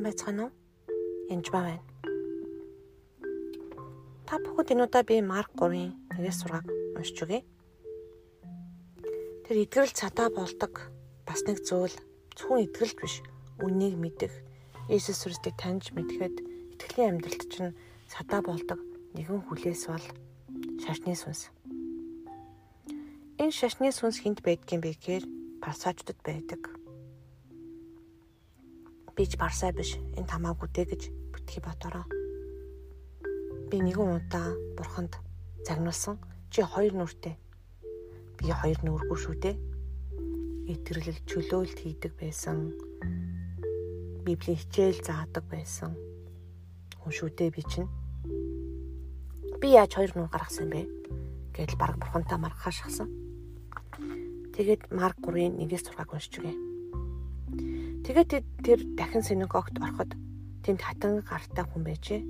[0.00, 0.52] Сайн байцгаана уу?
[1.28, 1.84] Янж ба байна.
[4.24, 6.64] Та бүхэд энэ удаа би Марк 3-ын 1-6-аг
[6.96, 7.44] уншиж өгье.
[9.44, 10.88] Тэр идгэрэл цадаа болдог
[11.28, 11.92] бас нэг зүйл
[12.32, 13.20] зөвхөн идгэрэлт биш
[13.60, 14.32] үннийг мэдэх
[14.88, 16.48] Иесус Христийг таньж мэдхэд
[16.80, 17.76] итгэлийн амьдралд чинь
[18.08, 18.80] цадаа болдог
[19.12, 20.06] нэгэн хүлээс бол
[20.80, 21.52] шашны сүнс.
[23.36, 25.24] Энэ шашны сүнс хинт байдгийн бэ гэхээр
[25.60, 26.79] парсаачдад байдаг
[29.20, 32.08] би ч барсаа биш энэ тамаагүй дээ гэж битгий бодороо.
[33.68, 35.20] Би нэгэн удаа бурханд
[35.60, 36.16] загнуулсан
[36.48, 37.36] чи хоёр нүртэй.
[38.40, 39.56] Би хоёр нүргүй шүү дээ.
[40.72, 42.72] Итгэрлэл чөлөөлт хийдэг байсан.
[44.24, 45.92] Библийн хичээл заадаг байсан.
[47.04, 47.92] Хүн шүү дээ би чинь.
[49.60, 50.88] Би яаж хоёр нүр гаргасан бэ?
[51.52, 53.12] Гэтэл баг бурхантаа маргахаа шахсан.
[54.56, 56.69] Тэгээд Марк 3-ын 1-6-ыг уншиж өгье.
[58.10, 60.18] Тэгээд тэр дахин синагогт ороход
[60.66, 62.26] тэнд хатан гартай хүн байжээ.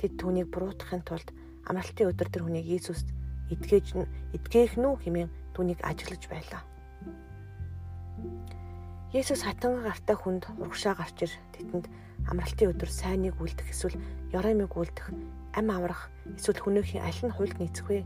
[0.00, 1.36] Тэд түүнийг буруутгахын тулд
[1.68, 3.04] амралтын өдөр тэр хүнийг Иесуст
[3.52, 3.92] эдгэж
[4.32, 6.64] эдгээх нү хэмээн түүнийг ажиглаж байлаа.
[9.12, 11.92] Есүс хатан гартай хүнд урагшаа гарч ир тэдэнд
[12.32, 14.00] амралтын өдөр сайныг үлдэх эсвэл
[14.32, 15.12] ёромыг үлдэх
[15.60, 16.08] ам аврах
[16.40, 18.00] эсвэл хүнийхээ аль нь хуйлд нийцэх вэ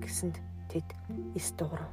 [0.00, 0.40] гэсэнд
[0.72, 0.88] тэд
[1.36, 1.92] эс дуурав.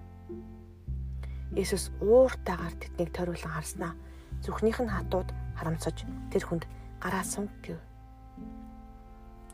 [1.59, 3.99] Есүс ууртаагаар тэднийг тойруулан харснаа
[4.43, 6.63] Зүрхнийх нь хатууд харамсаж тэр хүнд
[7.03, 7.79] гараа сунг гэв.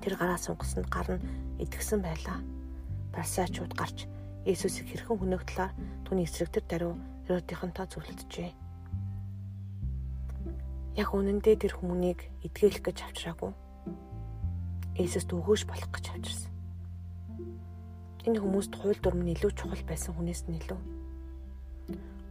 [0.02, 1.26] Тэр гараа сунгасанд гар нь
[1.58, 2.42] идгсэн байлаа.
[3.14, 4.06] Парсаачууд гарч
[4.46, 5.72] Есүсийг хэрхэн хөнөөгдлөөр
[6.06, 6.94] түүний эсрэг тэр даруй
[7.26, 8.52] Херодийнхантай зөвлөдөжээ.
[11.02, 13.52] Яг үнэндээ тэр хүмүүнийг эдгээлэх гэж авчраагүй.
[15.02, 16.54] Есүст өгөөж болох гэж авчирсан.
[18.30, 20.80] Энэ хүмүүст хууль дүрм нь илүү чухал байсан хүнээс нь илүү.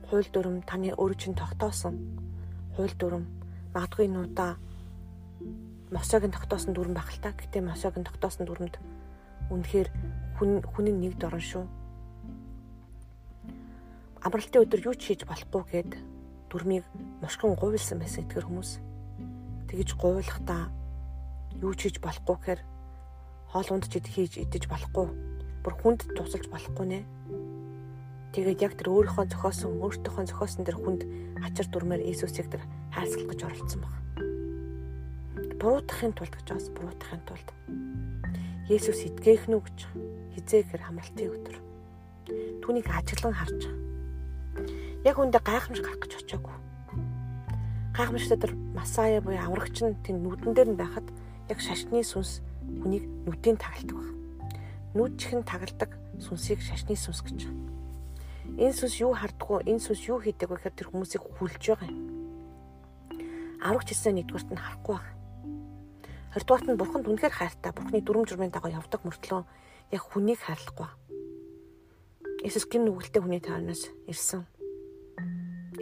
[0.06, 1.98] Хууль дүрм таны өөр чинь тогтоосон
[2.74, 3.24] хууль дүрм
[3.74, 4.58] магадгүй нуудаа
[5.94, 7.30] Мосогийн тогтоосон дүрм та.
[7.30, 8.78] Гэтэ Мосогийн тогтоосон дүрмд
[9.50, 9.88] үнэхээр
[10.38, 11.64] хүн хүний нэг дорн шүү.
[14.26, 15.92] Амралтын өдөр юу ч хийж болохгүй гэд
[16.50, 16.84] дүрмийг
[17.22, 18.70] мушгин гуйлсан байсан эдгэр хүмүүс.
[19.70, 20.72] Тэгэж гуйлахдаа
[21.62, 22.60] юу ч хийж болохгүй гэхээр
[23.52, 25.06] хоол ундч хийж идэж болохгүй.
[25.62, 27.00] Бүр хүнд тусалж болохгүй нэ.
[28.34, 31.06] Тэгээд яг тэр өөрийнхөө зохиосон өөртөөхөө зохиосон тэр хүнд
[31.38, 33.94] ачир дүрмээр Иесусыг тэр хайрцаг гэж оролцсон баг.
[35.62, 37.48] Буруутахын тулд гэж бас буруутахын тулд
[38.66, 39.78] Есүс идгээх нү гэж
[40.34, 41.56] хизээхэр хамралтын өдөр.
[42.58, 43.70] Түүнийг ажиглан харж
[45.06, 46.56] яг үндэ гайхамш гарах гэж очиагүй.
[47.94, 51.06] Гайхамштай тэр Масая буюу аврагч нь тэнд нүдэн дээр нь байхад
[51.46, 52.42] яг шашны сүнс
[52.82, 54.10] хүнийг нүдийн тагалдаг баг.
[54.98, 57.83] Нүд чихэн тагалдаг сүнсийг шашны сүнс гэж байна
[58.54, 62.06] Энэ сүнс юу хардггүй, энэ сүнс юу хийдэг вэ гэхээр тэр хүмүүсийг хүлж байгаа юм.
[63.58, 65.14] Аврагч хэлсэн нэгдүгээрт нь харахгүй байна.
[66.30, 69.42] Хоёрдугаарт нь бурханд үнэхээр хайртай, бурхны дүрм журмын дагуу явдаг мөртлөө
[69.90, 70.86] яг хүнийг хайрлахгүй.
[72.46, 74.46] Иесус гин нүгэлтэй хүний таарнаас ирсэн.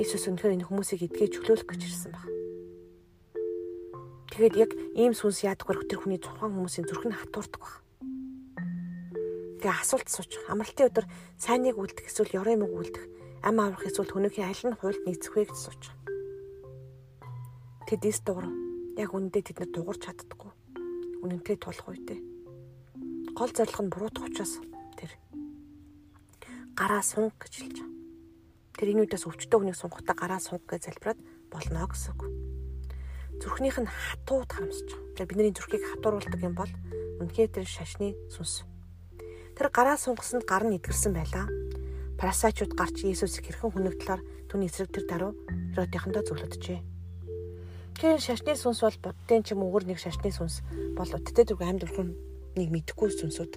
[0.00, 2.24] Иесус үнэхээр энэ хүмүүсийг эдгэж чөлөөлөх гэж ирсэн баг.
[4.32, 7.84] Тэгээд яг ийм сүнс яадаг вэ тэр хүний тухайн хүмүүсийн зүрх нь хатуурдаг баг.
[9.62, 10.42] Тэгээ асуулт сууч.
[10.50, 11.06] Амралтын өдөр
[11.38, 13.06] сайныг үлдэх эсвэл ёрымыг үлдэх,
[13.46, 15.82] ам аврах эсвэл өнөөхийн аль нь хуйлд нийцэх вэ гэж сууч.
[17.86, 18.50] Тэд эс дуурав.
[18.98, 20.50] Яг үнэндээ тэд нар дуурч чаддаггүй.
[21.22, 22.18] Үнэнтэй тулах үедээ.
[23.38, 24.58] Гол зорилго нь буруутах учраас
[24.98, 25.14] тэр
[26.74, 27.94] гараа сунг гэж хэлж байгаа.
[28.82, 31.22] Тэр энэ үедээс өвчтөө хүнийг сунгахтаа гараа сунг гэж залбираад
[31.54, 32.22] болно гэсэн үг.
[33.38, 35.14] Зүрхнийх нь хатууд харамсаж байгаа.
[35.22, 36.72] Тэгээ бидний зүрхийг хатууруулдаг юм бол
[37.22, 38.66] үнэхээр тэр шашны сүнс
[39.62, 41.46] Тэр гараа сунгасанд гар нь идгэрсэн байлаа.
[42.18, 45.32] Парасачууд гарч Иесусыг хэрхэн хүнэгдлээр түүний эсрэг тэр даруй
[45.78, 46.82] Херодийнхандаа зөвлөдөжээ.
[47.94, 50.66] Тэр шашны сүнс бол буддын ч юм өөр нэг шашны сүнс
[50.98, 53.54] бол уттай зүг амьд бурхныг мэдхгүй сүнсүүд.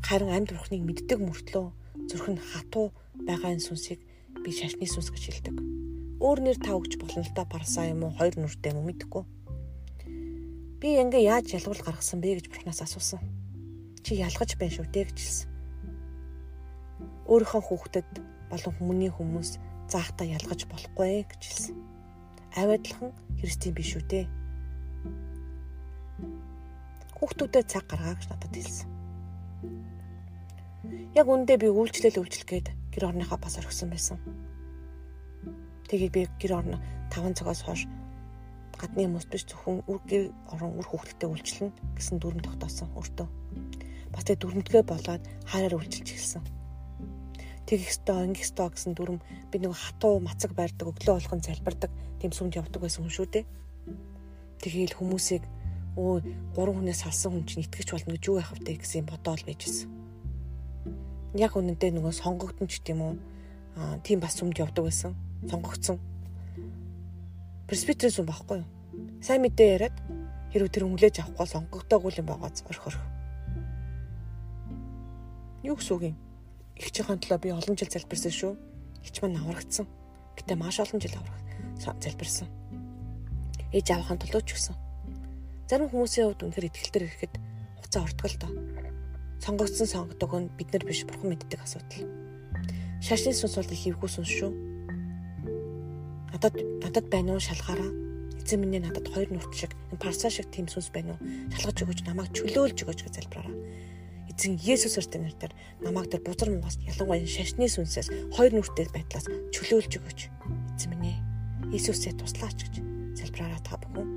[0.00, 1.66] Харин амьд бурхныг мэддэг мөртлөө
[2.08, 2.96] зүрх нь хатуу
[3.28, 4.00] байгаа энэ сүнсийг
[4.40, 5.56] би шашны сүнс гэж хэлдэг.
[6.24, 9.24] Өөр нэр тав гэж болно л да парса юм уу хоёр нүртэй юм уу мэдэхгүй.
[10.80, 13.41] Би ингээ яаж ялгуул гаргасан бэ гэж бурхнаас асуусан
[14.02, 15.48] чи ялгаж байна шүү дээ гэж хэлсэн.
[17.30, 18.08] Өөрийнхөө хүүхдэд
[18.50, 19.50] болон хүмүүний хүмүүс
[19.86, 21.76] заахта ялгаж болохгүй гэж хэлсэн.
[22.58, 24.26] Авиадлахын Христийн биш үү дээ.
[27.16, 28.88] Хүүхдүүдэд цаг гаргаа гэж надад хэлсэн.
[31.14, 34.18] Яг үндэ би үйлчлэл үйлчлгээд гэр орныхоо бас орхисон байсан.
[35.86, 36.82] Тэгээд би гэр орно
[37.14, 37.86] 5 цагаас хойш
[38.82, 43.28] гадны хүмүүс биш зөвхөн үр гэр орон үр хүүхдэдээ үйлчлэнэ гэсэн дүрм тогтоосон өөртөө
[44.12, 46.44] бас тэг дүрмтгэ болоод хайраар үйлчилж эхэлсэн.
[47.66, 49.18] Тэгэх ёстой, ингэх ёстой гэсэн дүрм
[49.48, 53.44] би нэг хатуу мацаг байрдаг, өглөө болгон залбирдаг, тэм сүмд явдаг байсан хүн шүү дээ.
[54.60, 55.42] Тэгээл хүмүүсийг
[55.96, 56.20] өө
[56.52, 59.88] гурван хүнээс салсан хүн чинь итгэж болно гэж юу яах вэ гэсэн бодоол байжсэн.
[61.36, 63.14] Яг үнэндээ нөгөө сонгогдсон ч гэдэм үү
[63.80, 65.16] аа тийм бас сүмд явдаг байсан.
[65.48, 65.96] Сонгогдсон.
[67.68, 68.68] Пресбитерийн сүм багхгүй юу?
[69.24, 69.96] Сайн мэдээ яриад
[70.52, 72.96] хэрвээ тэр хүлээж авахгүй сонгогдоогүй юм байгаа орхор.
[75.62, 76.16] Юу гэсэн үг юм?
[76.76, 78.52] Их чихэн төлөө би олон жил залбирсан шүү.
[79.06, 79.86] Хич маань аврагдсан.
[80.36, 81.40] Гэтэ маш олон жил авраг
[82.02, 82.50] залбирсан
[83.72, 84.76] ээж авахын тулд ч гэсэн.
[85.68, 87.34] Зарим хүмүүсийн хувьд үнэхээр ихтэлтэр ирэхэд
[87.80, 88.52] хугацаа ордог л доо.
[89.40, 92.04] Сонгогдсон сонгодог нь бид нар биш бурхан мэддэг асуудал.
[93.00, 94.52] Шашны сүнс бол их эвгүй сүнс шүү.
[96.36, 96.54] Надад
[96.84, 97.90] надад байна уу шалгаараа.
[98.36, 101.20] Эзэн минь надад хоёр нүрт шиг парса шиг тийм сүнс байна уу?
[101.56, 103.56] Шалгаж өгөөч намайг чөлөөлж өгөөч гэж залбираараа.
[104.42, 105.54] Эзэн Есүс Христосийн нэрээр
[105.86, 110.20] намайг тэр бузар мугаас ялангуяа шашны сүнсээс хоёр нүртэй байдлаас чөлөөлж өгөөч.
[110.74, 111.22] Эзэн минь
[111.70, 112.74] Иесусээ туслаач гэж
[113.22, 114.10] залбираараа та бүхэн.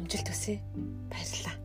[0.00, 0.64] Амжилт хүсье.
[1.12, 1.63] Баярлалаа.